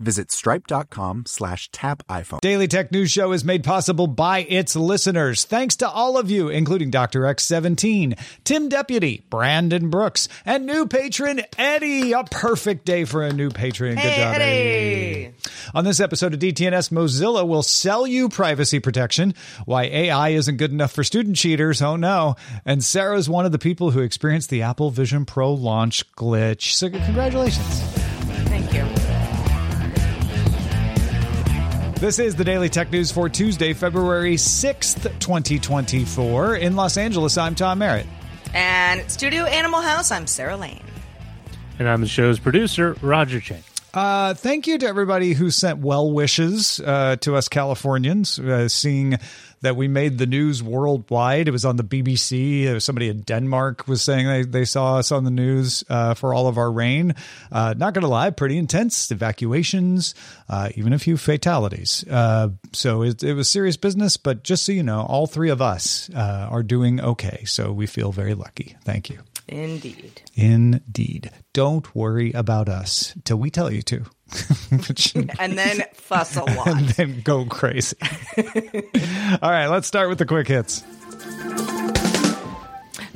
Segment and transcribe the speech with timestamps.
[0.00, 2.40] visit stripe.com slash tap iPhone.
[2.40, 5.44] Daily Tech News Show is made possible by its listeners.
[5.44, 7.20] Thanks to all of you, including Dr.
[7.22, 12.12] X17, Tim Deputy, Brandon Brooks, and new patron Eddie.
[12.12, 13.94] A perfect day for a new patron.
[13.94, 15.34] Good Hey, job, Eddie.
[15.74, 19.34] On this episode of DTNS, Mozilla will sell you privacy protection,
[19.64, 21.80] why AI isn't good enough for student cheaters.
[21.82, 22.36] Oh no.
[22.64, 26.72] And Sarah's one of the people who experienced the Apple Vision Pro launch glitch.
[26.74, 28.03] So congratulations.
[32.04, 36.56] This is the Daily Tech News for Tuesday, February 6th, 2024.
[36.56, 38.04] In Los Angeles, I'm Tom Merritt.
[38.52, 40.84] And Studio Animal House, I'm Sarah Lane.
[41.78, 43.62] And I'm the show's producer, Roger Chang.
[43.94, 49.16] Uh, thank you to everybody who sent well wishes uh, to us Californians, uh, seeing
[49.60, 51.46] that we made the news worldwide.
[51.46, 52.72] It was on the BBC.
[52.74, 56.34] Was somebody in Denmark was saying they, they saw us on the news uh, for
[56.34, 57.14] all of our rain.
[57.52, 60.16] Uh, not going to lie, pretty intense evacuations,
[60.48, 62.04] uh, even a few fatalities.
[62.10, 65.62] Uh, so it, it was serious business, but just so you know, all three of
[65.62, 67.44] us uh, are doing okay.
[67.46, 68.74] So we feel very lucky.
[68.84, 69.20] Thank you.
[69.48, 70.22] Indeed.
[70.34, 71.30] Indeed.
[71.52, 74.04] Don't worry about us till we tell you to.
[75.38, 76.66] And then fuss a lot.
[76.66, 77.96] and then go crazy.
[79.42, 80.82] All right, let's start with the quick hits.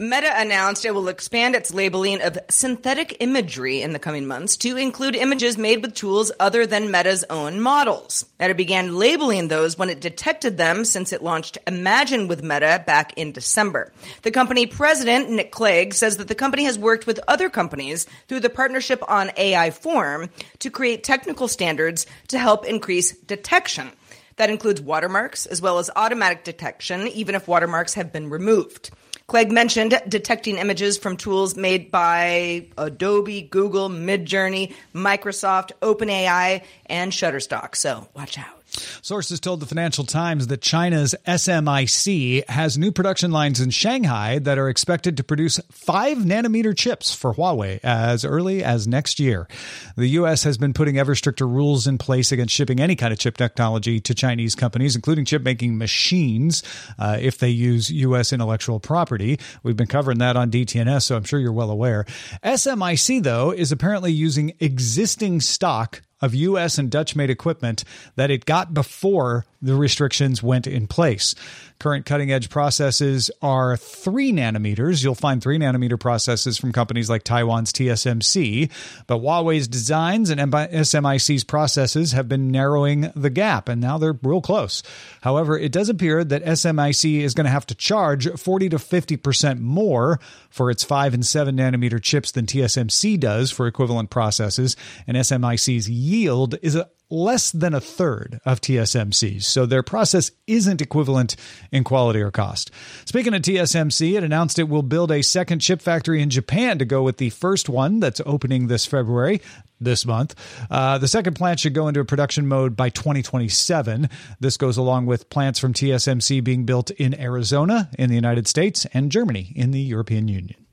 [0.00, 4.76] Meta announced it will expand its labeling of synthetic imagery in the coming months to
[4.76, 8.24] include images made with tools other than Meta's own models.
[8.38, 13.12] Meta began labeling those when it detected them since it launched Imagine with Meta back
[13.14, 13.92] in December.
[14.22, 18.38] The company president, Nick Clegg, says that the company has worked with other companies through
[18.38, 20.30] the partnership on AI Form
[20.60, 23.90] to create technical standards to help increase detection.
[24.36, 28.92] That includes watermarks as well as automatic detection, even if watermarks have been removed.
[29.28, 37.76] Clegg mentioned detecting images from tools made by Adobe, Google, Midjourney, Microsoft, OpenAI, and Shutterstock.
[37.76, 38.57] So watch out.
[39.02, 44.58] Sources told the Financial Times that China's SMIC has new production lines in Shanghai that
[44.58, 49.48] are expected to produce 5 nanometer chips for Huawei as early as next year.
[49.96, 50.44] The U.S.
[50.44, 54.00] has been putting ever stricter rules in place against shipping any kind of chip technology
[54.00, 56.62] to Chinese companies, including chip making machines,
[56.98, 58.32] uh, if they use U.S.
[58.32, 59.38] intellectual property.
[59.62, 62.04] We've been covering that on DTNS, so I'm sure you're well aware.
[62.44, 67.84] SMIC, though, is apparently using existing stock of US and Dutch made equipment
[68.16, 71.34] that it got before the restrictions went in place.
[71.78, 75.02] Current cutting edge processes are three nanometers.
[75.02, 78.70] You'll find three nanometer processes from companies like Taiwan's TSMC,
[79.06, 84.40] but Huawei's designs and SMIC's processes have been narrowing the gap, and now they're real
[84.40, 84.82] close.
[85.20, 89.60] However, it does appear that SMIC is going to have to charge 40 to 50%
[89.60, 90.18] more
[90.50, 94.76] for its 5 and 7 nanometer chips than TSMC does for equivalent processes,
[95.06, 99.46] and SMIC's yield is a less than a third of TSMC's.
[99.46, 101.36] So their process isn't equivalent
[101.72, 102.70] in quality or cost.
[103.04, 106.84] Speaking of TSMC, it announced it will build a second chip factory in Japan to
[106.84, 109.40] go with the first one that's opening this February.
[109.80, 110.34] This month.
[110.68, 114.08] Uh, the second plant should go into production mode by 2027.
[114.40, 118.86] This goes along with plants from TSMC being built in Arizona, in the United States,
[118.92, 120.67] and Germany, in the European Union.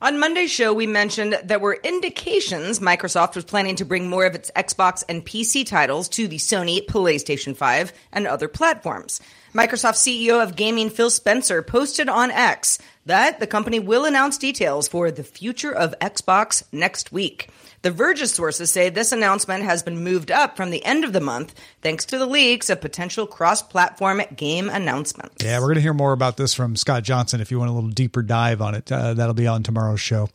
[0.00, 4.36] On Monday's show, we mentioned there were indications Microsoft was planning to bring more of
[4.36, 9.20] its Xbox and PC titles to the Sony PlayStation 5 and other platforms.
[9.52, 14.86] Microsoft CEO of gaming Phil Spencer posted on X that the company will announce details
[14.86, 17.50] for the future of Xbox next week.
[17.82, 21.20] The Verge's sources say this announcement has been moved up from the end of the
[21.20, 25.44] month thanks to the leaks of potential cross platform game announcements.
[25.44, 27.74] Yeah, we're going to hear more about this from Scott Johnson if you want a
[27.74, 28.90] little deeper dive on it.
[28.90, 30.28] Uh, that'll be on tomorrow's show.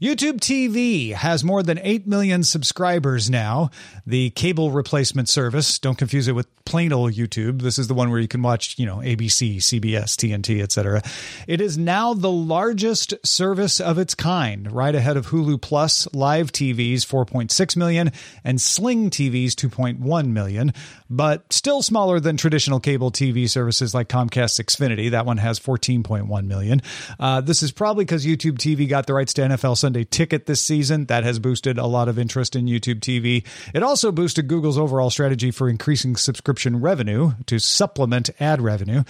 [0.00, 3.70] YouTube TV has more than 8 million subscribers now.
[4.06, 7.62] The cable replacement service, don't confuse it with plain old YouTube.
[7.62, 11.02] This is the one where you can watch, you know, ABC, CBS, TNT, etc.
[11.46, 16.52] It is now the largest service of its kind, right ahead of Hulu Plus, Live
[16.78, 18.12] TV's 4.6 million
[18.44, 20.72] and Sling TV's 2.1 million
[21.10, 25.10] but still smaller than traditional cable TV services like Comcast Xfinity.
[25.10, 26.82] That one has 14.1 million.
[27.18, 30.60] Uh, this is probably because YouTube TV got the rights to NFL Sunday Ticket this
[30.60, 31.06] season.
[31.06, 33.46] That has boosted a lot of interest in YouTube TV.
[33.74, 39.04] It also boosted Google's overall strategy for increasing subscription revenue to supplement ad revenue.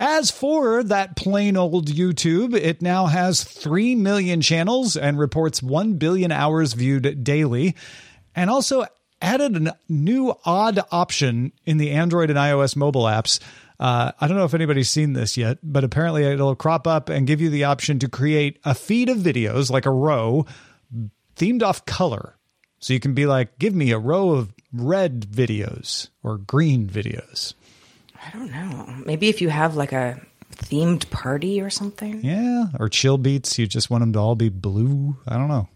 [0.00, 5.94] As for that plain old YouTube, it now has 3 million channels and reports 1
[5.94, 7.74] billion hours viewed daily.
[8.34, 8.84] And also
[9.22, 13.40] added a new odd option in the Android and iOS mobile apps.
[13.80, 17.26] Uh, I don't know if anybody's seen this yet, but apparently it'll crop up and
[17.26, 20.46] give you the option to create a feed of videos, like a row,
[21.36, 22.36] themed off color.
[22.78, 27.54] So you can be like, give me a row of red videos or green videos.
[28.26, 29.02] I don't know.
[29.06, 30.20] Maybe if you have like a
[30.52, 32.24] themed party or something.
[32.24, 33.58] Yeah, or chill beats.
[33.58, 35.16] You just want them to all be blue.
[35.26, 35.68] I don't know.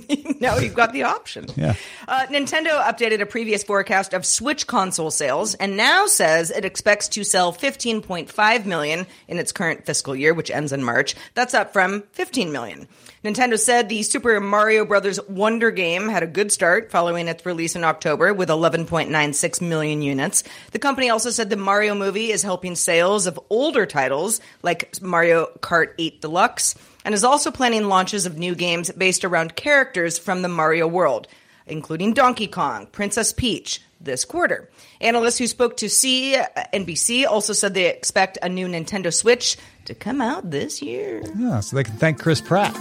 [0.40, 1.46] now you've got the option.
[1.56, 1.74] Yeah.
[2.08, 7.08] Uh, Nintendo updated a previous forecast of Switch console sales and now says it expects
[7.08, 11.14] to sell 15.5 million in its current fiscal year, which ends in March.
[11.34, 12.88] That's up from 15 million.
[13.24, 15.20] Nintendo said the Super Mario Bros.
[15.28, 20.42] Wonder game had a good start following its release in October with 11.96 million units.
[20.72, 25.46] The company also said the Mario movie is helping sales of older titles like Mario
[25.60, 30.42] Kart 8 Deluxe and is also planning launches of new games based around characters from
[30.42, 31.28] the Mario world,
[31.66, 34.68] including Donkey Kong, Princess Peach, this quarter.
[35.00, 39.94] Analysts who spoke to CNBC uh, also said they expect a new Nintendo Switch to
[39.94, 41.22] come out this year.
[41.36, 42.74] Yeah, so they can thank Chris Pratt.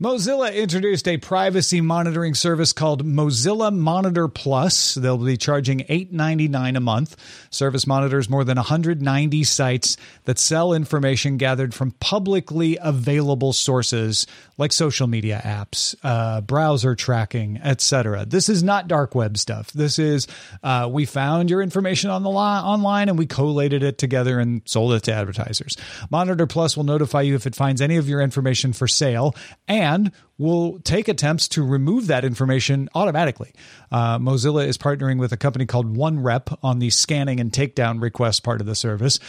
[0.00, 4.94] Mozilla introduced a privacy monitoring service called Mozilla Monitor Plus.
[4.94, 7.16] They'll be charging $8.99 a month.
[7.50, 14.26] Service monitors more than 190 sites that sell information gathered from publicly available sources
[14.58, 18.24] like social media apps, uh, browser tracking, etc.
[18.26, 19.70] This is not dark web stuff.
[19.72, 20.26] This is
[20.64, 24.62] uh, we found your information on the li- online and we collated it together and
[24.64, 25.76] sold it to advertisers.
[26.10, 29.36] Monitor Plus will notify you if it finds any of your information for sale
[29.68, 29.83] and
[30.36, 33.52] will take attempts to remove that information automatically.
[33.92, 38.42] Uh, Mozilla is partnering with a company called OneRep on the scanning and takedown request
[38.42, 39.20] part of the service.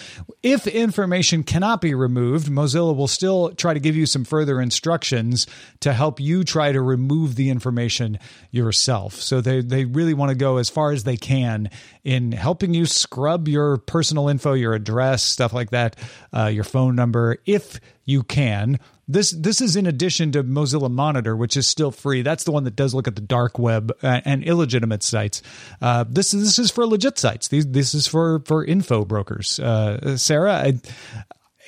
[0.42, 5.46] If information cannot be removed, Mozilla will still try to give you some further instructions
[5.82, 8.18] to help you try to remove the information
[8.50, 9.14] yourself.
[9.14, 11.70] So they, they really want to go as far as they can
[12.04, 15.96] in helping you scrub your personal info, your address, stuff like that,
[16.34, 18.80] uh, your phone number, if you can.
[19.08, 22.22] This this is in addition to Mozilla Monitor, which is still free.
[22.22, 25.42] That's the one that does look at the dark web uh, and illegitimate sites.
[25.82, 27.48] Uh, this is this is for legit sites.
[27.48, 29.60] These this is for for info brokers.
[29.60, 30.80] Uh, Sarah, I,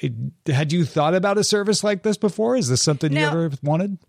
[0.02, 2.56] I, had you thought about a service like this before?
[2.56, 4.00] Is this something now, you ever wanted?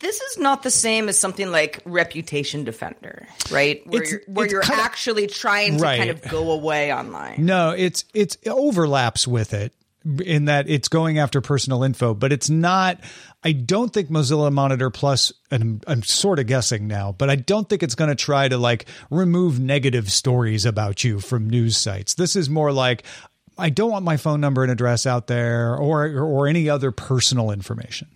[0.00, 3.84] This is not the same as something like Reputation Defender, right?
[3.86, 5.98] Where it's, you're, where you're actually trying to right.
[5.98, 7.44] kind of go away online.
[7.44, 9.72] No, it's it's it overlaps with it
[10.24, 13.00] in that it's going after personal info, but it's not.
[13.44, 17.36] I don't think Mozilla Monitor Plus, and I'm, I'm sort of guessing now, but I
[17.36, 21.76] don't think it's going to try to like remove negative stories about you from news
[21.76, 22.14] sites.
[22.14, 23.04] This is more like
[23.56, 27.50] I don't want my phone number and address out there, or or any other personal
[27.50, 28.08] information.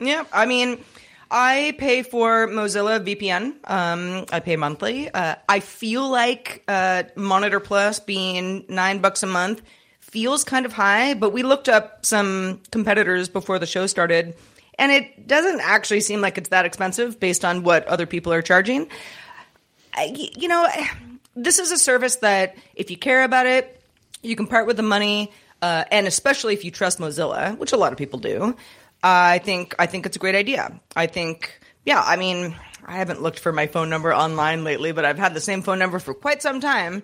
[0.00, 0.84] Yeah, I mean.
[1.30, 3.56] I pay for Mozilla VPN.
[3.70, 5.10] Um, I pay monthly.
[5.10, 9.60] Uh, I feel like uh, Monitor Plus being nine bucks a month
[10.10, 14.34] feels kind of high, but we looked up some competitors before the show started,
[14.78, 18.42] and it doesn't actually seem like it's that expensive based on what other people are
[18.42, 18.88] charging.
[20.02, 20.68] You know,
[21.34, 23.80] this is a service that if you care about it,
[24.22, 27.76] you can part with the money, uh, and especially if you trust Mozilla, which a
[27.76, 28.56] lot of people do.
[29.02, 30.80] I think I think it's a great idea.
[30.96, 32.56] I think, yeah, I mean,
[32.88, 35.78] I haven't looked for my phone number online lately, but I've had the same phone
[35.78, 37.02] number for quite some time.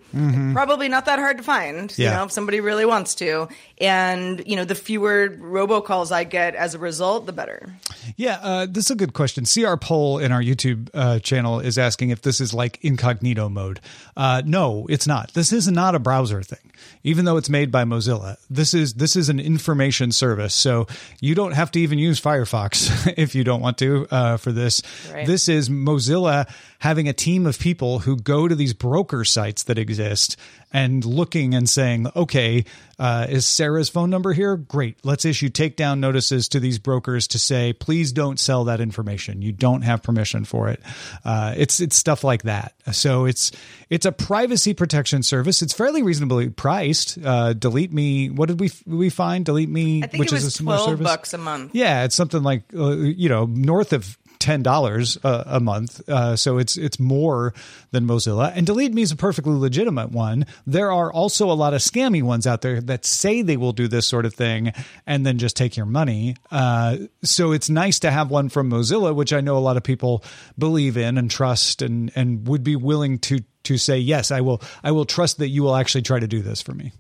[0.55, 3.49] Probably not that hard to find, you know, if somebody really wants to.
[3.79, 7.75] And, you know, the fewer robocalls I get as a result, the better.
[8.17, 9.45] Yeah, uh, this is a good question.
[9.45, 13.81] CR Poll in our YouTube uh, channel is asking if this is like incognito mode.
[14.17, 15.35] Uh, no, it's not.
[15.35, 16.73] This is not a browser thing,
[17.03, 18.37] even though it's made by Mozilla.
[18.49, 20.87] This is this is an information service, so
[21.21, 24.83] you don't have to even use Firefox if you don't want to uh, for this.
[25.13, 25.27] Right.
[25.27, 29.79] This is Mozilla having a team of people who go to these broker sites that
[29.79, 30.37] exist
[30.73, 32.65] and looking and saying, okay,
[32.99, 34.57] uh, is Sarah's phone number here?
[34.57, 34.97] Great.
[35.05, 39.41] Let's issue takedown notices to these brokers to say, please don't sell that information.
[39.41, 40.81] You don't have permission for it.
[41.25, 42.75] Uh, it's it's stuff like that.
[42.93, 43.53] So it's
[43.89, 45.63] it's a privacy protection service.
[45.63, 47.19] It's fairly reasonably priced.
[47.25, 48.31] Uh, Delete Me.
[48.31, 49.45] What did we we find?
[49.45, 51.05] Delete Me, I think which is a similar 12 service.
[51.05, 51.71] bucks a month.
[51.75, 56.07] Yeah, it's something like uh, you know north of ten dollars a, a month.
[56.07, 57.55] Uh, so it's it's more
[57.93, 58.53] than Mozilla.
[58.55, 60.45] And Delete Me is a perfectly legitimate one.
[60.67, 63.89] There are also a lot of scammy ones out there that say they will do
[63.89, 64.73] this sort of thing
[65.07, 66.37] and then just take your money.
[66.51, 69.83] Uh, so it's nice to have one from Mozilla, which I know a lot of
[69.83, 70.23] people
[70.59, 74.61] believe in and trust and and would be willing to to say yes, I will
[74.83, 76.93] I will trust that you will actually try to do this for me.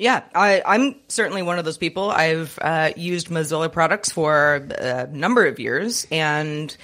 [0.00, 2.10] Yeah, I, I'm certainly one of those people.
[2.10, 6.74] I've uh, used Mozilla products for a number of years, and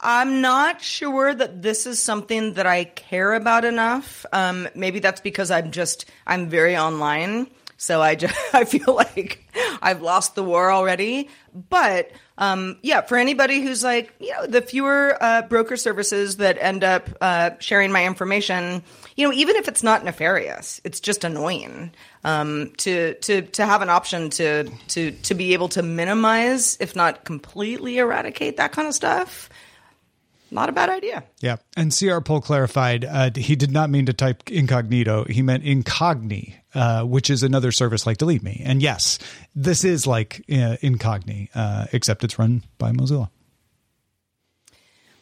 [0.00, 4.26] I'm not sure that this is something that I care about enough.
[4.32, 9.44] Um, maybe that's because I'm just I'm very online, so I just I feel like
[9.82, 11.28] I've lost the war already.
[11.68, 16.58] But um, yeah, for anybody who's like, you know, the fewer uh, broker services that
[16.60, 18.82] end up uh, sharing my information,
[19.16, 21.92] you know, even if it's not nefarious, it's just annoying
[22.24, 26.96] um, to to to have an option to to to be able to minimize, if
[26.96, 29.48] not completely eradicate that kind of stuff.
[30.54, 31.24] Not a bad idea.
[31.40, 31.56] Yeah.
[31.76, 35.24] And CR Poll clarified uh, he did not mean to type incognito.
[35.24, 38.62] He meant incogni, uh, which is another service like Delete Me.
[38.64, 39.18] And yes,
[39.56, 43.30] this is like uh, incogni, uh, except it's run by Mozilla.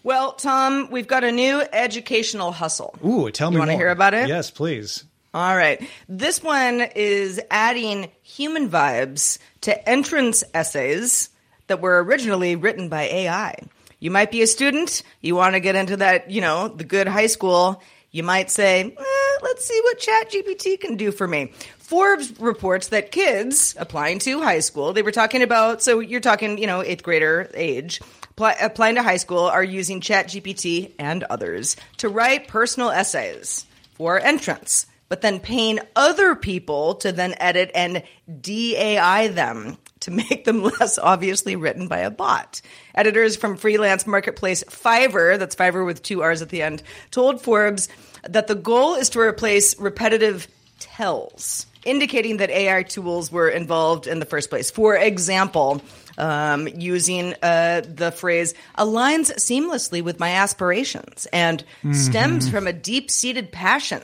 [0.04, 2.94] Well, Tom, we've got a new educational hustle.
[3.02, 3.54] Ooh, tell me.
[3.54, 4.28] You wanna hear about it?
[4.28, 5.04] Yes, please.
[5.32, 5.80] All right.
[6.10, 11.30] This one is adding human vibes to entrance essays
[11.68, 13.54] that were originally written by AI.
[14.02, 17.06] You might be a student, you want to get into that, you know, the good
[17.06, 17.80] high school.
[18.10, 21.52] You might say, eh, let's see what ChatGPT can do for me.
[21.78, 26.58] Forbes reports that kids applying to high school, they were talking about, so you're talking,
[26.58, 28.00] you know, eighth grader age,
[28.32, 34.18] apply, applying to high school are using ChatGPT and others to write personal essays for
[34.18, 38.02] entrance but then paying other people to then edit and
[38.40, 42.60] de-AI them to make them less obviously written by a bot.
[42.94, 47.88] Editors from freelance marketplace Fiverr, that's Fiverr with two R's at the end, told Forbes
[48.28, 50.46] that the goal is to replace repetitive
[50.78, 54.70] tells, indicating that AI tools were involved in the first place.
[54.70, 55.82] For example,
[56.18, 63.10] um, using uh, the phrase aligns seamlessly with my aspirations and stems from a deep
[63.10, 64.02] seated passion.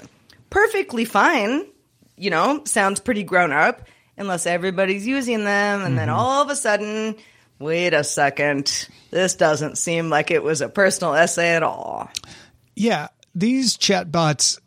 [0.50, 1.66] Perfectly fine,
[2.16, 3.86] you know, sounds pretty grown up,
[4.18, 7.16] unless everybody's using them, and then all of a sudden,
[7.58, 12.10] wait a second, this doesn't seem like it was a personal essay at all.
[12.74, 14.58] Yeah, these chatbots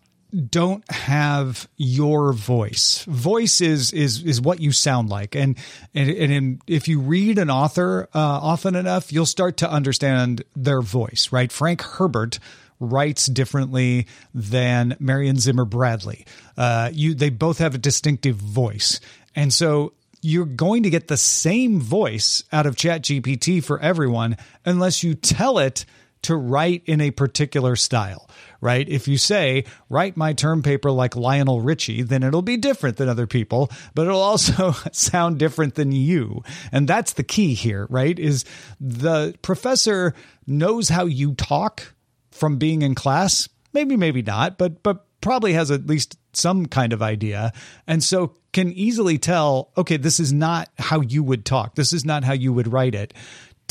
[0.49, 3.03] don't have your voice.
[3.05, 5.57] Voice is is is what you sound like, and
[5.93, 10.43] and, and in, if you read an author uh, often enough, you'll start to understand
[10.55, 11.29] their voice.
[11.31, 11.51] Right?
[11.51, 12.39] Frank Herbert
[12.79, 16.25] writes differently than Marion Zimmer Bradley.
[16.57, 18.99] Uh, you they both have a distinctive voice,
[19.35, 25.03] and so you're going to get the same voice out of ChatGPT for everyone unless
[25.03, 25.85] you tell it
[26.23, 28.87] to write in a particular style, right?
[28.87, 33.09] If you say, write my term paper like Lionel Richie, then it'll be different than
[33.09, 36.43] other people, but it'll also sound different than you.
[36.71, 38.17] And that's the key here, right?
[38.17, 38.45] Is
[38.79, 40.13] the professor
[40.45, 41.93] knows how you talk
[42.29, 43.49] from being in class.
[43.73, 47.53] Maybe, maybe not, but, but probably has at least some kind of idea.
[47.87, 51.75] And so can easily tell, okay, this is not how you would talk.
[51.75, 53.13] This is not how you would write it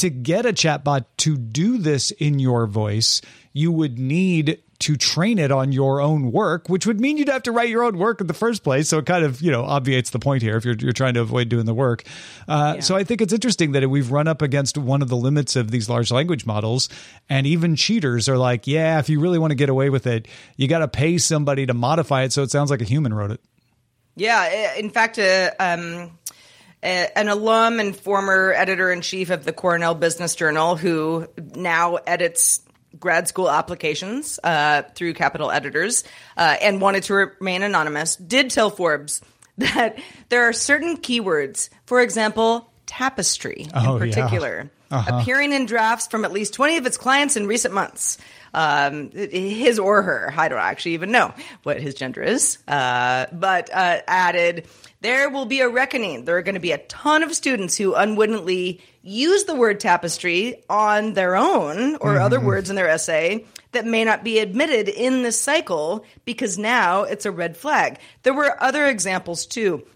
[0.01, 3.21] to get a chatbot to do this in your voice,
[3.53, 7.43] you would need to train it on your own work, which would mean you'd have
[7.45, 8.89] to write your own work in the first place.
[8.89, 11.21] So it kind of, you know, obviates the point here if you're, you're trying to
[11.21, 12.03] avoid doing the work.
[12.49, 15.55] Uh, So I think it's interesting that we've run up against one of the limits
[15.57, 16.89] of these large language models.
[17.29, 20.27] And even cheaters are like, yeah, if you really want to get away with it,
[20.57, 23.31] you got to pay somebody to modify it so it sounds like a human wrote
[23.31, 23.41] it.
[24.17, 26.19] Yeah, in fact, uh, um,
[26.83, 31.97] a- an alum and former editor in chief of the Cornell Business Journal, who now
[31.97, 32.63] edits
[32.99, 36.05] grad school applications uh, through Capital Editors
[36.37, 39.21] uh, and wanted to remain anonymous, did tell Forbes
[39.59, 44.15] that there are certain keywords, for example, tapestry Oh, in yeah.
[44.15, 48.19] particular, appearing in drafts from at least 20 of its clients in recent months.
[48.53, 51.33] Um, his or her, I don't actually even know
[51.63, 54.67] what his gender is, uh, but uh, added,
[55.03, 56.25] there will be a reckoning.
[56.25, 60.63] There are going to be a ton of students who unwittingly use the word tapestry
[60.69, 65.23] on their own or other words in their essay that may not be admitted in
[65.23, 67.99] this cycle because now it's a red flag.
[68.23, 69.87] There were other examples too.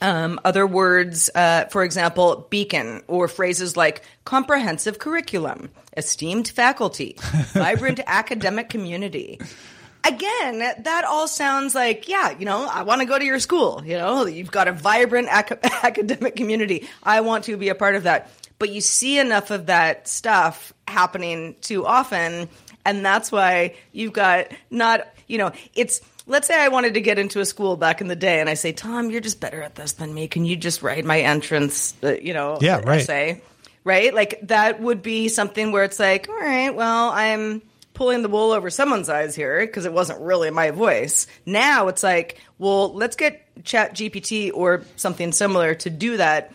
[0.00, 7.16] Um, other words, uh, for example, beacon, or phrases like comprehensive curriculum, esteemed faculty,
[7.52, 9.40] vibrant academic community.
[10.06, 13.82] Again, that all sounds like, yeah, you know, I want to go to your school.
[13.86, 16.86] You know, you've got a vibrant ac- academic community.
[17.02, 18.30] I want to be a part of that.
[18.58, 22.48] But you see enough of that stuff happening too often.
[22.84, 27.18] And that's why you've got not, you know, it's, let's say I wanted to get
[27.18, 29.74] into a school back in the day and I say, Tom, you're just better at
[29.74, 30.28] this than me.
[30.28, 33.00] Can you just write my entrance, uh, you know, Yeah, right.
[33.00, 33.42] essay?
[33.82, 34.14] Right?
[34.14, 37.60] Like that would be something where it's like, all right, well, I'm
[37.92, 41.26] pulling the wool over someone's eyes here because it wasn't really my voice.
[41.46, 46.52] Now it's like, well, let's get Chat GPT or something similar to do that.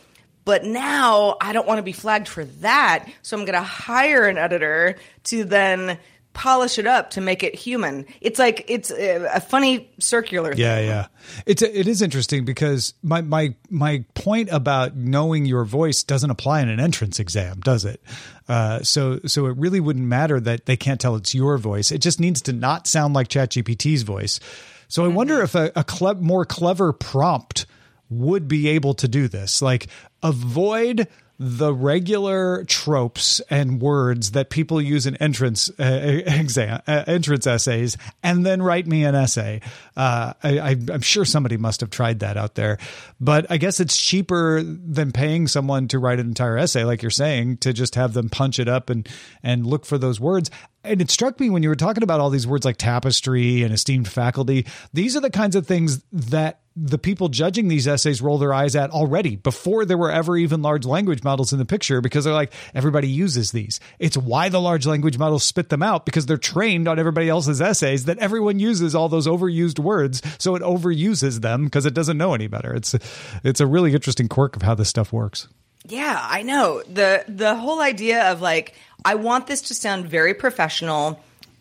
[0.50, 3.08] But now I don't want to be flagged for that.
[3.22, 6.00] So I'm going to hire an editor to then
[6.34, 8.08] polish it up to make it human.
[8.20, 10.62] It's like, it's a, a funny circular thing.
[10.62, 11.08] Yeah, yeah.
[11.46, 16.62] It's it is interesting because my my my point about knowing your voice doesn't apply
[16.62, 18.01] in an entrance exam, does it?
[18.48, 21.91] Uh, so so it really wouldn't matter that they can't tell it's your voice.
[21.91, 24.39] It just needs to not sound like ChatGPT's voice.
[24.88, 27.68] So I wonder if a, a cle- more clever prompt
[28.10, 29.88] would be able to do this, like
[30.23, 31.07] avoid
[31.41, 37.95] the regular tropes and words that people use in entrance uh, exam uh, entrance essays
[38.21, 39.61] and then write me an essay.
[39.95, 42.77] Uh, I, i'm sure somebody must have tried that out there.
[43.21, 47.09] But i guess it's cheaper than paying someone to write an entire essay like you're
[47.09, 49.07] saying to just have them punch it up and
[49.41, 50.51] and look for those words
[50.83, 53.74] and it struck me when you were talking about all these words like tapestry and
[53.74, 58.38] esteemed faculty these are the kinds of things that the people judging these essays roll
[58.38, 62.00] their eyes at already before there were ever even large language models in the picture
[62.00, 63.79] because they're like everybody uses these.
[63.98, 67.62] It's why the large language models spit them out because they're trained on everybody else's
[67.62, 70.21] essays that everyone uses all those overused words.
[70.38, 72.73] So it overuses them because it doesn't know any better.
[72.73, 72.95] It's
[73.43, 75.47] it's a really interesting quirk of how this stuff works.
[75.88, 76.84] Yeah, I know.
[76.84, 81.19] The the whole idea of like I want this to sound very professional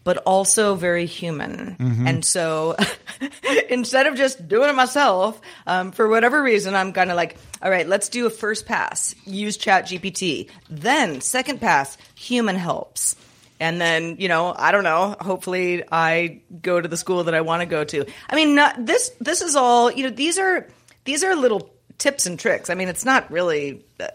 [0.08, 1.76] but also very human.
[2.06, 2.76] And so
[3.68, 7.70] instead of just doing it myself, um, for whatever reason, I'm kind of like, all
[7.70, 10.48] right, let's do a first pass, use Chat GPT.
[10.70, 13.16] Then, second pass, human helps.
[13.60, 15.14] And then, you know, I don't know.
[15.20, 18.06] Hopefully, I go to the school that I want to go to.
[18.30, 19.90] I mean, not, this this is all.
[19.90, 20.68] You know, these are
[21.04, 22.70] these are little tips and tricks.
[22.70, 23.84] I mean, it's not really.
[24.00, 24.06] Uh,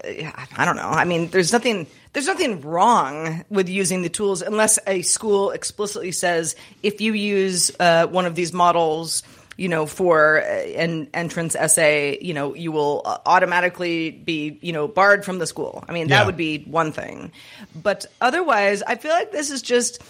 [0.56, 0.90] I don't know.
[0.90, 1.88] I mean, there's nothing.
[2.14, 7.72] There's nothing wrong with using the tools unless a school explicitly says if you use
[7.80, 9.24] uh, one of these models,
[9.58, 14.88] you know, for an entrance essay, you know, you will uh, automatically be, you know,
[14.88, 15.84] barred from the school.
[15.88, 17.32] I mean, that would be one thing.
[17.76, 20.02] But otherwise, I feel like this is just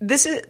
[0.00, 0.42] this is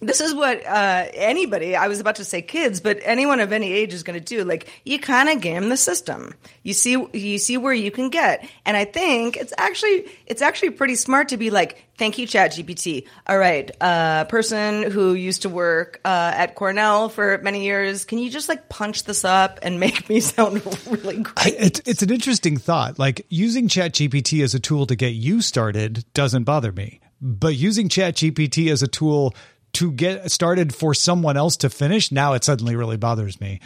[0.00, 3.72] this is what uh, anybody i was about to say kids but anyone of any
[3.72, 4.44] age is going to do.
[4.44, 6.34] Like you kind of game the system.
[6.62, 8.48] You see you see where you can get.
[8.64, 12.52] And i think it's actually it's actually pretty smart to be like thank you chat
[12.52, 18.04] gpt all right uh, person who used to work uh, at cornell for many years
[18.04, 21.54] can you just like punch this up and make me sound really great?
[21.58, 22.98] it's it's an interesting thought.
[22.98, 27.88] Like using ChatGPT as a tool to get you started doesn't bother me, but using
[27.88, 29.34] ChatGPT as a tool
[29.74, 33.60] to get started for someone else to finish, now it suddenly really bothers me.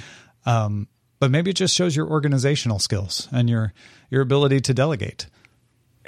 [0.45, 0.88] Um,
[1.21, 3.73] but maybe it just shows your organizational skills and your
[4.11, 5.27] your ability to delegate.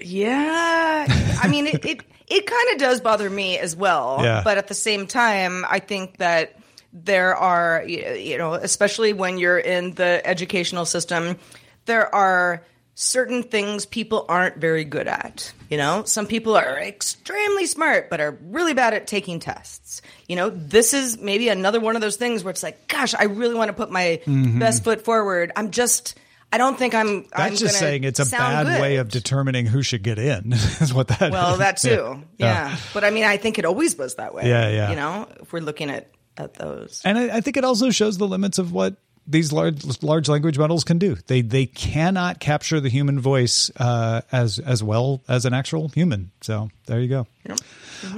[0.03, 1.07] Yeah,
[1.41, 1.85] I mean it.
[1.85, 4.19] It, it kind of does bother me as well.
[4.23, 4.43] Yeah.
[4.43, 6.59] But at the same time, I think that
[6.93, 11.37] there are, you know, especially when you're in the educational system,
[11.85, 15.53] there are certain things people aren't very good at.
[15.69, 20.01] You know, some people are extremely smart but are really bad at taking tests.
[20.29, 23.25] You know, this is maybe another one of those things where it's like, gosh, I
[23.25, 25.53] really want to put my best foot forward.
[25.57, 26.19] I'm just.
[26.53, 27.09] I don't think I'm.
[27.09, 27.31] I'm Mm-hmm.
[27.37, 28.81] That's just saying it's a bad good.
[28.81, 30.53] way of determining who should get in.
[30.53, 31.59] is what that Well, is.
[31.59, 32.23] that too.
[32.39, 32.77] Yeah.
[32.93, 34.49] But I mean, I think it always was that way.
[34.49, 34.91] Yeah, yeah.
[34.91, 37.03] You know, if we're looking at at those.
[37.05, 38.95] And I, I think it also shows the limits of what
[39.27, 41.17] these large large language models can do.
[41.27, 46.31] They they cannot capture the human voice uh, as as well as an actual human.
[46.41, 47.27] So there you go.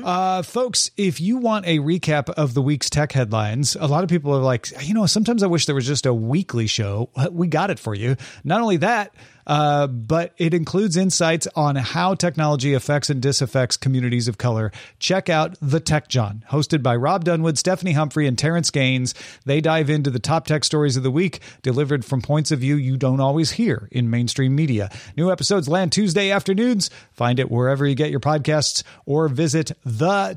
[0.05, 4.11] Uh, folks, if you want a recap of the week's tech headlines, a lot of
[4.11, 7.09] people are like, you know, sometimes I wish there was just a weekly show.
[7.31, 8.17] We got it for you.
[8.43, 9.15] Not only that,
[9.47, 14.73] uh, but it includes insights on how technology affects and disaffects communities of color.
[14.99, 19.15] Check out The Tech Jawn, hosted by Rob Dunwood, Stephanie Humphrey, and Terrence Gaines.
[19.45, 22.77] They dive into the top tech stories of the week, delivered from points of view
[22.77, 24.91] you don't always hear in mainstream media.
[25.17, 26.91] New episodes land Tuesday afternoons.
[27.13, 30.37] Find it wherever you get your podcasts or visit the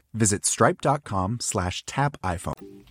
[0.13, 2.83] visit stripe.com slash tap iPhone.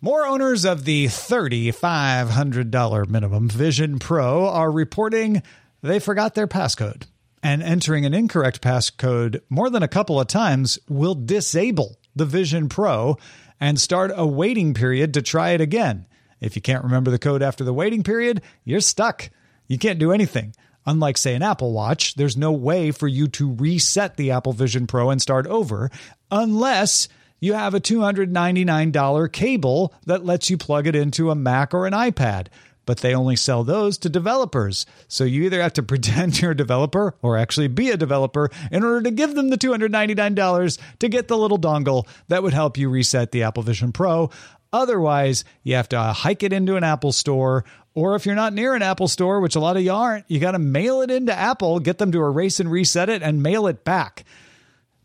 [0.00, 5.42] More owners of the $3,500 minimum Vision Pro are reporting
[5.82, 7.04] they forgot their passcode.
[7.42, 12.68] And entering an incorrect passcode more than a couple of times will disable the Vision
[12.68, 13.16] Pro
[13.60, 16.06] and start a waiting period to try it again.
[16.40, 19.30] If you can't remember the code after the waiting period, you're stuck.
[19.68, 20.54] You can't do anything.
[20.86, 24.86] Unlike, say, an Apple Watch, there's no way for you to reset the Apple Vision
[24.86, 25.90] Pro and start over
[26.30, 27.08] unless
[27.40, 31.92] you have a $299 cable that lets you plug it into a Mac or an
[31.92, 32.46] iPad.
[32.86, 34.86] But they only sell those to developers.
[35.08, 38.84] So you either have to pretend you're a developer or actually be a developer in
[38.84, 42.88] order to give them the $299 to get the little dongle that would help you
[42.88, 44.30] reset the Apple Vision Pro.
[44.72, 47.64] Otherwise, you have to hike it into an Apple store.
[47.96, 50.38] Or if you're not near an Apple store, which a lot of you aren't, you
[50.38, 53.66] got to mail it into Apple, get them to erase and reset it, and mail
[53.66, 54.24] it back.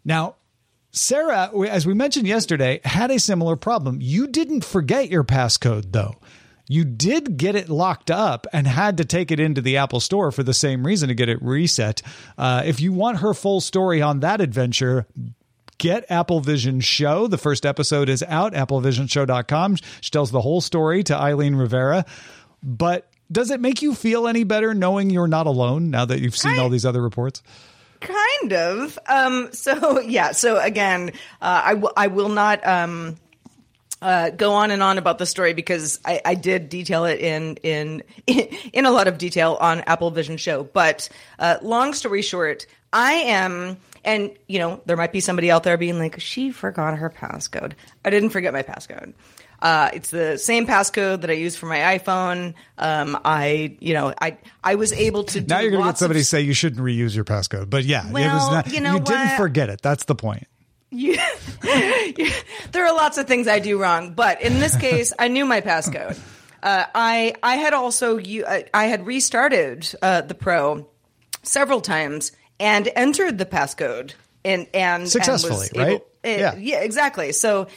[0.04, 0.36] Now,
[0.92, 4.00] Sarah, as we mentioned yesterday, had a similar problem.
[4.02, 6.18] You didn't forget your passcode, though.
[6.68, 10.30] You did get it locked up and had to take it into the Apple Store
[10.30, 12.02] for the same reason to get it reset.
[12.38, 15.08] Uh, if you want her full story on that adventure,
[15.78, 17.28] get Apple Vision Show.
[17.28, 19.78] The first episode is out, applevisionshow.com.
[20.02, 22.06] She tells the whole story to Eileen Rivera.
[22.63, 26.36] But does it make you feel any better knowing you're not alone now that you've
[26.36, 27.41] seen all these other reports?
[28.02, 28.97] Kind of.
[29.08, 30.32] Um, so yeah.
[30.32, 33.15] So again, uh, I, w- I will not um,
[34.02, 37.58] uh, go on and on about the story because I, I did detail it in
[37.58, 38.04] in
[38.74, 40.63] in a lot of detail on Apple Vision Show.
[40.63, 43.78] But uh, long story short, I am.
[44.04, 47.74] And you know, there might be somebody out there being like, "She forgot her passcode."
[48.04, 49.13] I didn't forget my passcode.
[49.62, 52.56] Uh, it's the same passcode that I use for my iPhone.
[52.78, 55.41] Um, I, you know, I I was able to.
[55.41, 57.69] Do Now you're going to get somebody of say you shouldn't reuse your passcode.
[57.69, 59.82] But yeah, it was Well, not, you know didn't forget it.
[59.82, 60.47] That's the point.
[60.93, 61.17] You,
[62.74, 65.62] there are lots of things I do wrong, but in this case, I knew my
[65.62, 66.19] passcode.
[66.62, 70.88] Uh, I I had also u- I I had restarted uh, the Pro
[71.43, 75.76] several times and entered the passcode and and was right?
[75.76, 76.56] able- eh, Yeah.
[76.58, 77.32] yeah, exactly.
[77.32, 77.67] So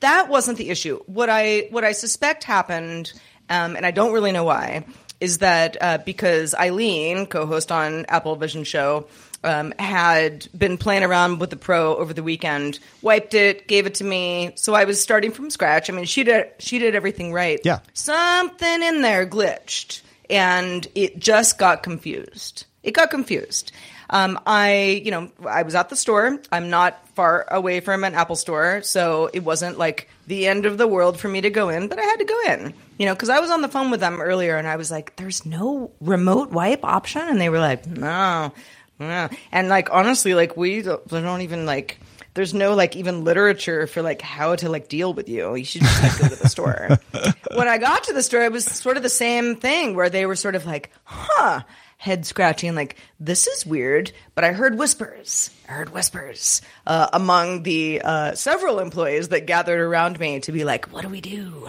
[0.00, 1.00] that wasn't the issue.
[1.06, 3.12] What I what I suspect happened,
[3.48, 4.84] um, and I don't really know why,
[5.20, 9.06] is that uh, because Eileen, co-host on Apple Vision Show,
[9.44, 13.94] um, had been playing around with the Pro over the weekend, wiped it, gave it
[13.94, 14.52] to me.
[14.56, 15.88] So I was starting from scratch.
[15.88, 17.60] I mean, she did she did everything right.
[17.64, 17.80] Yeah.
[17.92, 22.66] something in there glitched, and it just got confused.
[22.82, 23.72] It got confused.
[24.10, 26.40] Um, I, you know, I was at the store.
[26.50, 30.78] I'm not far away from an Apple store, so it wasn't like the end of
[30.78, 33.14] the world for me to go in, but I had to go in, you know,
[33.14, 35.92] because I was on the phone with them earlier and I was like, there's no
[36.00, 37.22] remote wipe option.
[37.22, 38.52] And they were like, no.
[38.98, 41.98] no." And like, honestly, like, we don't, we don't even like,
[42.34, 45.54] there's no like even literature for like how to like deal with you.
[45.54, 46.98] You should just like go to the store.
[47.54, 50.26] when I got to the store, it was sort of the same thing where they
[50.26, 51.62] were sort of like, huh,
[52.00, 54.10] head scratching, like, this is weird.
[54.34, 55.50] But I heard whispers.
[55.68, 60.64] I heard whispers uh, among the uh, several employees that gathered around me to be
[60.64, 61.68] like, what do we do?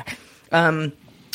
[0.53, 0.93] Um,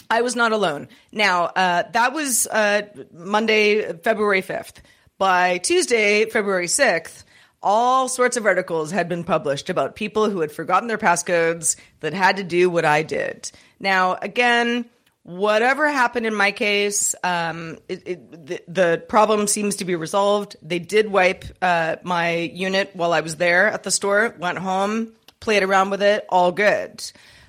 [0.09, 0.89] I was not alone.
[1.13, 2.83] Now, uh, that was uh,
[3.13, 4.77] Monday, February 5th.
[5.19, 7.25] By Tuesday, February 6th,
[7.63, 12.15] all sorts of articles had been published about people who had forgotten their passcodes that
[12.15, 13.51] had to do what I did.
[13.79, 14.87] Now, again,
[15.27, 20.55] whatever happened in my case, um, it, it, the, the problem seems to be resolved.
[20.63, 25.13] They did wipe uh, my unit while I was there at the store, went home,
[25.41, 27.03] played around with it, all good.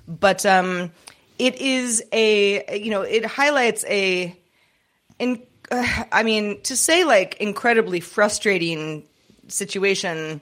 [0.08, 0.90] But um,
[1.38, 4.36] it is a, you know, it highlights a,
[5.20, 9.04] in, uh, I mean, to say like incredibly frustrating
[9.46, 10.40] situation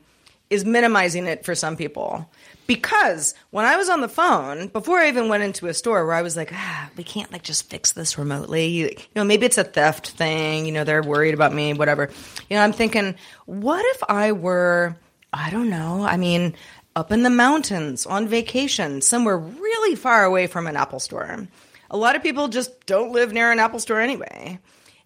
[0.48, 2.30] is minimizing it for some people.
[2.66, 6.14] Because when I was on the phone, before I even went into a store where
[6.14, 8.66] I was like, ah, we can't like just fix this remotely.
[8.66, 10.66] You, you know, maybe it's a theft thing.
[10.66, 12.10] You know, they're worried about me, whatever.
[12.50, 14.96] You know, I'm thinking, what if I were,
[15.32, 16.54] I don't know, I mean,
[16.96, 21.46] up in the mountains on vacation, somewhere really far away from an Apple store.
[21.90, 24.58] A lot of people just don't live near an Apple store anyway.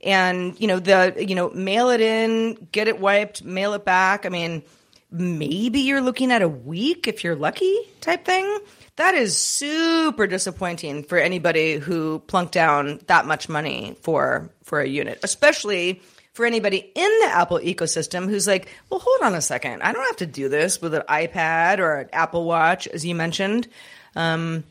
[0.03, 4.25] And, you know, the, you know, mail it in, get it wiped, mail it back.
[4.25, 4.63] I mean,
[5.11, 8.59] maybe you're looking at a week if you're lucky type thing.
[8.97, 14.89] That is super disappointing for anybody who plunked down that much money for for a
[14.89, 19.83] unit, especially for anybody in the Apple ecosystem who's like, "Well, hold on a second.
[19.83, 23.15] I don't have to do this with an iPad or an Apple Watch as you
[23.15, 23.69] mentioned."
[24.15, 24.65] Um,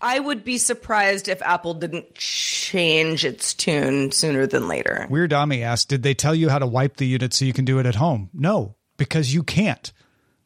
[0.00, 5.06] I would be surprised if Apple didn't change its tune sooner than later.
[5.08, 7.64] Weird Ami asked, "Did they tell you how to wipe the unit so you can
[7.64, 9.92] do it at home?" No, because you can't.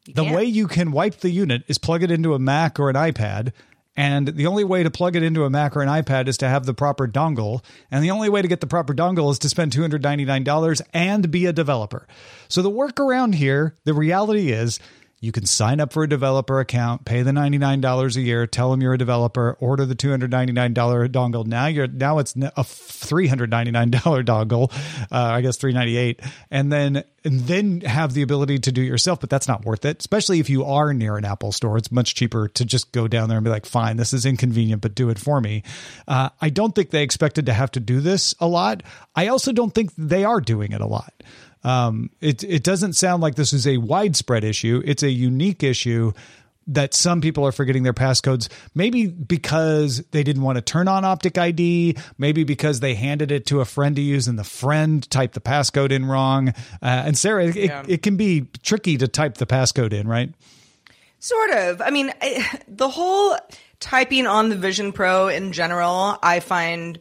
[0.07, 0.35] the can't?
[0.35, 3.53] way you can wipe the unit is plug it into a Mac or an iPad.
[3.95, 6.49] And the only way to plug it into a Mac or an iPad is to
[6.49, 7.63] have the proper dongle.
[7.91, 11.45] And the only way to get the proper dongle is to spend $299 and be
[11.45, 12.07] a developer.
[12.47, 14.79] So the workaround here, the reality is
[15.19, 18.81] you can sign up for a developer account, pay the $99 a year, tell them
[18.81, 20.73] you're a developer, order the $299
[21.09, 21.45] dongle.
[21.45, 23.91] Now you're now it's a $399
[24.23, 24.71] dongle,
[25.11, 29.19] uh, I guess 398 and then and then have the ability to do it yourself,
[29.19, 31.77] but that's not worth it, especially if you are near an Apple store.
[31.77, 34.81] It's much cheaper to just go down there and be like, fine, this is inconvenient,
[34.81, 35.63] but do it for me.
[36.07, 38.81] Uh, I don't think they expected to have to do this a lot.
[39.13, 41.13] I also don't think they are doing it a lot.
[41.63, 44.81] Um, it it doesn't sound like this is a widespread issue.
[44.85, 46.13] It's a unique issue
[46.69, 48.49] that some people are forgetting their passcodes.
[48.75, 51.95] Maybe because they didn't want to turn on Optic ID.
[52.17, 55.39] Maybe because they handed it to a friend to use and the friend typed the
[55.39, 56.49] passcode in wrong.
[56.49, 57.83] Uh, and Sarah, it, Yeah.
[57.87, 60.33] it can be tricky to type the passcode in, right?
[61.19, 61.81] Sort of.
[61.81, 63.37] I mean, I, the whole
[63.79, 66.99] typing on the Vision Pro in general, I find,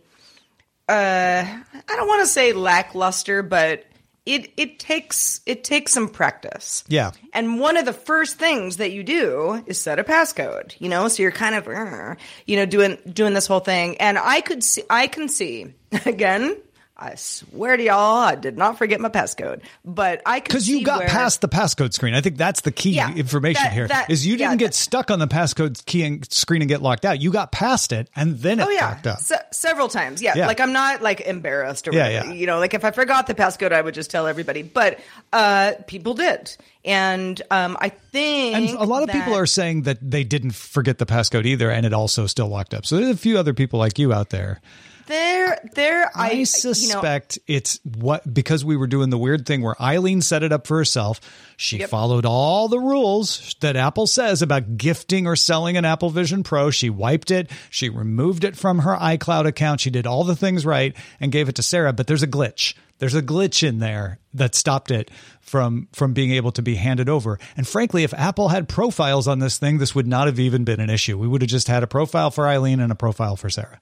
[0.88, 3.84] uh, I don't want to say lackluster, but
[4.26, 6.84] it it takes it takes some practice.
[6.88, 7.12] Yeah.
[7.32, 10.74] And one of the first things that you do is set a passcode.
[10.80, 13.96] You know, so you're kind of, uh, you know, doing doing this whole thing.
[13.98, 15.72] And I could see, I can see
[16.04, 16.56] again.
[16.98, 20.82] I swear to y'all, I did not forget my passcode, but I could Because you
[20.82, 22.14] got where- past the passcode screen.
[22.14, 23.84] I think that's the key Yeah, information that- here.
[23.84, 26.80] Is that- you didn't get that- stuck on the passcode key and screen and get
[26.80, 27.20] locked out.
[27.20, 29.18] You got past it and then it Oh yeah, up.
[29.20, 30.22] Se- several times.
[30.22, 30.32] Yeah.
[30.36, 30.46] Yeah.
[30.46, 32.28] like I'm not like embarrassed or Yeah, whatever.
[32.28, 32.32] yeah.
[32.32, 34.62] You know, like if I forgot the passcode, I would just tell everybody.
[34.62, 34.98] But
[35.34, 39.98] uh, people did, and um, I think And a lot of people are saying that
[40.00, 42.86] they didn't forget the passcode either, and it also still locked up.
[42.86, 44.62] So there's a few other people like you out there.
[45.06, 45.58] There.
[45.74, 49.62] There, I, I, you know, suspect it's what because we were doing the weird thing
[49.62, 51.20] where Eileen set it up for herself.
[51.56, 56.42] She followed all the rules that Apple says about gifting or selling an Apple Vision
[56.42, 56.70] Pro.
[56.70, 57.50] She wiped it.
[57.70, 59.80] She removed it from her iCloud account.
[59.80, 61.92] She did all the things right and gave it to Sarah.
[61.92, 62.74] But there's a glitch.
[62.98, 67.08] There's a glitch in there that stopped it from from being able to be handed
[67.08, 67.38] over.
[67.56, 70.80] And frankly, if Apple had profiles on this thing, this would not have even been
[70.80, 71.18] an issue.
[71.18, 73.80] We would have just had a profile for Eileen and a profile for Sarah.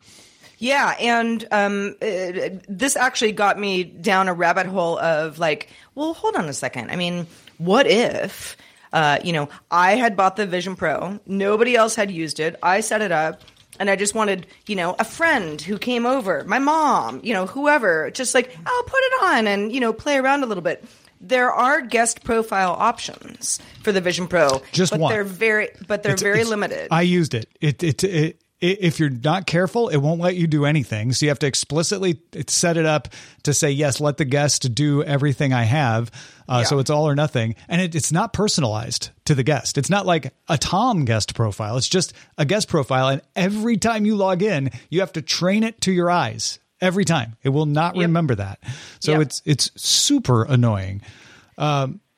[0.64, 6.14] Yeah, and um, uh, this actually got me down a rabbit hole of like, well,
[6.14, 6.90] hold on a second.
[6.90, 7.26] I mean,
[7.58, 8.56] what if,
[8.92, 12.80] uh, you know, I had bought the Vision Pro, nobody else had used it, I
[12.80, 13.42] set it up,
[13.78, 17.44] and I just wanted, you know, a friend who came over, my mom, you know,
[17.44, 20.82] whoever, just like, I'll put it on and, you know, play around a little bit.
[21.20, 25.12] There are guest profile options for the Vision Pro, Just but one.
[25.12, 26.88] they're very, but they're It's- very it's- limited.
[26.90, 27.48] I used it.
[27.60, 28.40] It, it, it,
[28.72, 31.12] if you're not careful, it won't let you do anything.
[31.12, 33.08] So you have to explicitly set it up
[33.44, 36.10] to say, yes, let the guest do everything I have.
[36.48, 37.54] Uh, So it's all or nothing.
[37.68, 39.78] And it, it's not personalized to the guest.
[39.78, 41.76] It's not like a Tom guest profile.
[41.76, 43.08] It's just a guest profile.
[43.08, 46.58] And every time you log in, you have to train it to your eyes.
[46.80, 47.36] Every time.
[47.42, 48.58] It will not remember that.
[49.00, 49.20] So Yep.
[49.22, 51.00] it's it's super annoying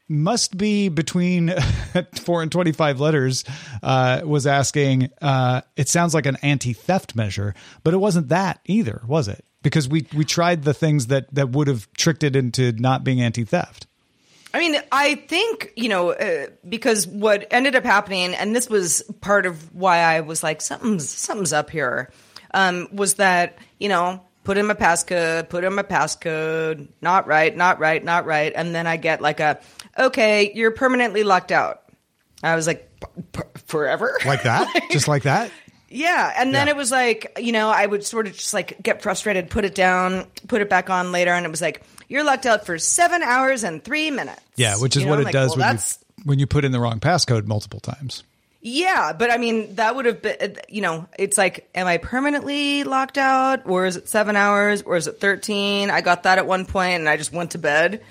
[0.09, 1.53] must be between
[2.15, 3.45] 4 and 25 letters
[3.83, 9.03] uh, was asking uh, it sounds like an anti-theft measure but it wasn't that either
[9.07, 9.45] was it?
[9.63, 13.21] Because we we tried the things that that would have tricked it into not being
[13.21, 13.87] anti-theft.
[14.57, 19.03] I mean, I think, you know, uh, because what ended up happening, and this was
[19.21, 22.11] part of why I was like, something's, something's up here,
[22.55, 27.55] um, was that, you know, put in my passcode, put in my passcode, not right,
[27.55, 28.53] not right, not right.
[28.55, 29.61] And then I get like a,
[29.99, 31.83] okay, you're permanently locked out.
[32.43, 34.17] I was like, "P- p- forever?
[34.25, 35.51] like that just like that
[35.89, 36.73] Yeah, and then Yeah.
[36.75, 39.75] it was like, you know, I would sort of just like get frustrated, put it
[39.75, 43.23] down, put it back on later, and it was like, you're locked out for seven
[43.23, 44.41] hours and three minutes.
[44.57, 45.83] yeah which is You know, what it like, does well, when you
[46.25, 48.23] when you put in the wrong passcode multiple times
[48.61, 52.85] yeah, but I mean, that would have been, you know, it's like, am I permanently
[52.85, 55.91] locked out, or is it seven hours, or is it thirteen?
[55.91, 58.03] I got that at one point, and I just went to bed.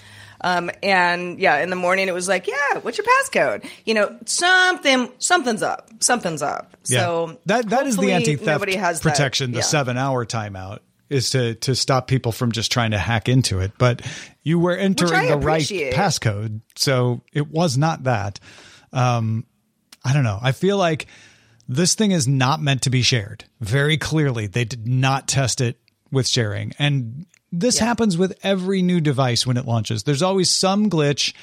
[0.41, 3.67] Um, and yeah, in the morning it was like, yeah, what's your passcode?
[3.86, 6.75] You know, something, something's up, something's up.
[6.84, 9.10] So that that is the anti-theft nobody has that.
[9.10, 9.51] protection.
[9.53, 9.63] The Yeah.
[9.63, 10.79] seven-hour timeout
[11.10, 13.71] is to to stop people from just trying to hack into it.
[13.79, 14.01] But
[14.43, 18.39] you were entering the right passcode, so it was not that.
[18.93, 19.45] Um,
[20.06, 20.39] I don't know.
[20.41, 21.08] I feel like
[21.68, 23.44] this thing is not meant to be shared.
[23.60, 25.80] Very clearly, they did not test it
[26.12, 30.04] with sharing, and this happens with every new device when it launches.
[30.04, 31.34] There's always some glitch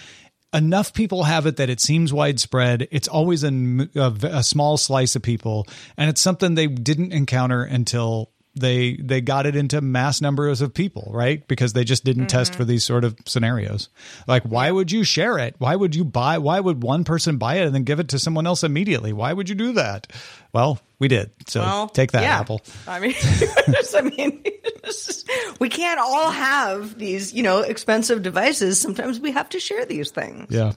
[0.54, 2.86] enough people have it that it seems widespread.
[2.90, 3.48] It's always a,
[3.94, 9.20] a, a small slice of people, and it's something they didn't encounter until they they
[9.20, 11.46] got it into mass numbers of people, right?
[11.48, 12.70] Because they just didn't test for mm-hmm.
[12.70, 13.88] these sort of scenarios.
[14.26, 15.54] Like, why would you share it?
[15.58, 16.38] Why would you buy?
[16.38, 19.12] Why would one person buy it and then give it to someone else immediately?
[19.12, 20.12] Why would you do that?
[20.52, 21.30] Well, we did.
[21.46, 22.40] So Well, take that, yeah.
[22.40, 22.60] Apple.
[22.86, 23.14] I mean,
[23.94, 24.44] I mean,
[24.84, 28.80] just- we can't all have these, you know, expensive devices.
[28.80, 30.46] Sometimes we have to share these things.
[30.50, 30.72] Yeah.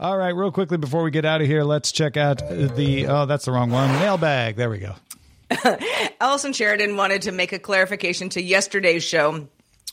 [0.00, 3.06] All right, real quickly before we get out of here, let's check out the.
[3.06, 3.90] Oh, that's the wrong one.
[3.98, 4.56] Mailbag.
[4.56, 4.94] There we go.
[6.20, 9.48] Allison Sheridan wanted to make a clarification to yesterday's show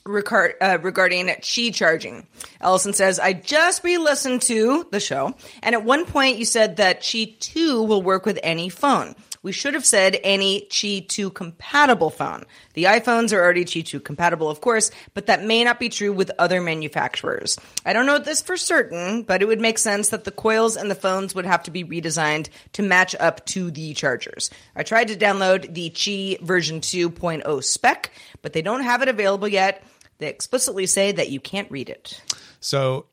[0.06, 2.28] uh, regarding Qi charging.
[2.62, 6.78] Allison says, I just re listened to the show, and at one point you said
[6.78, 9.16] that Qi 2 will work with any phone.
[9.46, 12.46] We should have said any Qi 2 compatible phone.
[12.74, 16.12] The iPhones are already Qi 2 compatible, of course, but that may not be true
[16.12, 17.56] with other manufacturers.
[17.86, 20.90] I don't know this for certain, but it would make sense that the coils and
[20.90, 24.50] the phones would have to be redesigned to match up to the chargers.
[24.76, 29.48] I tried to download the Qi version 2.0 spec, but they don't have it available
[29.48, 29.84] yet.
[30.18, 32.20] They explicitly say that you can't read it.
[32.62, 33.06] So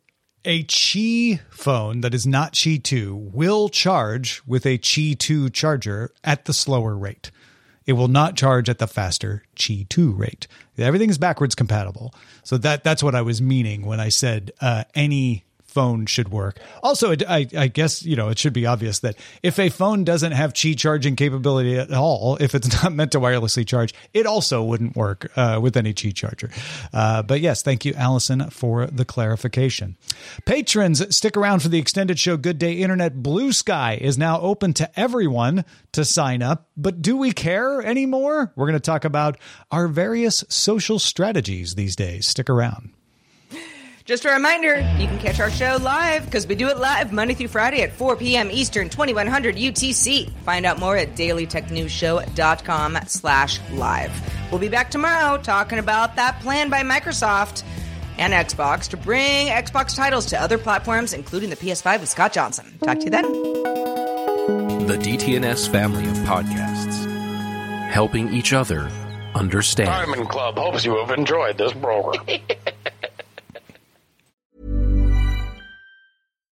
[0.45, 6.13] a Qi phone that is not Qi 2 will charge with a Qi 2 charger
[6.25, 7.31] at the slower rate.
[7.87, 10.47] It will not charge at the faster Qi 2 rate.
[10.79, 12.15] Everything is backwards compatible.
[12.45, 16.59] So that that's what I was meaning when I said uh, any phone should work.
[16.83, 20.33] Also, I, I guess you know it should be obvious that if a phone doesn't
[20.33, 24.63] have Qi charging capability at all, if it's not meant to wirelessly charge, it also
[24.63, 26.51] wouldn't work uh, with any Qi charger.
[26.93, 29.97] Uh, but yes, thank you, Allison, for the clarification.
[30.45, 32.37] Patrons, stick around for the extended show.
[32.37, 36.69] Good Day Internet Blue Sky is now open to everyone to sign up.
[36.77, 38.53] But do we care anymore?
[38.57, 39.39] We're going to talk about
[39.71, 42.27] our various social strategies these days.
[42.27, 42.93] Stick around.
[44.05, 47.35] Just a reminder, you can catch our show live because we do it live Monday
[47.35, 48.51] through Friday at 4 p.m.
[48.51, 50.29] Eastern, 2100 UTC.
[50.45, 54.11] Find out more at dailytechnewsshow.com slash live.
[54.51, 57.63] We'll be back tomorrow talking about that plan by Microsoft
[58.19, 62.77] and Xbox to bring Xbox titles to other platforms, including the PS5 with Scott Johnson.
[62.83, 63.31] Talk to you then.
[64.87, 67.07] The DTNS family of podcasts,
[67.89, 68.91] helping each other
[69.37, 69.91] understand.
[69.91, 72.27] Diamond Club hopes you have enjoyed this program.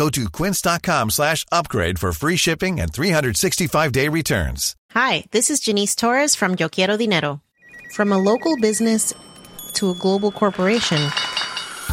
[0.00, 4.74] Go to quince.com slash upgrade for free shipping and 365-day returns.
[4.92, 7.42] Hi, this is Janice Torres from Yo Quiero Dinero.
[7.92, 9.12] From a local business
[9.74, 10.96] to a global corporation,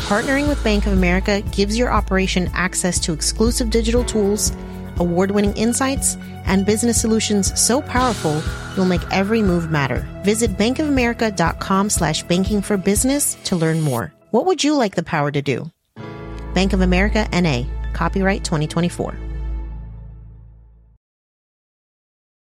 [0.08, 4.54] partnering with Bank of America gives your operation access to exclusive digital tools,
[5.00, 8.42] award winning insights, and business solutions so powerful
[8.78, 10.08] you'll make every move matter.
[10.24, 14.14] Visit bankofamerica.com slash banking for business to learn more.
[14.32, 15.70] What would you like the power to do?
[16.54, 19.27] Bank of America NA, copyright 2024.